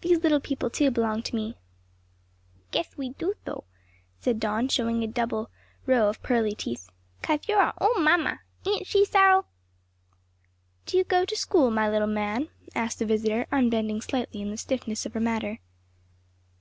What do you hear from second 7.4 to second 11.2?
you're our own mamma. Ain't she, Cyril?" "Do you